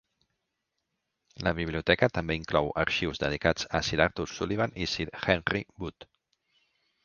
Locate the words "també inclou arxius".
2.15-3.23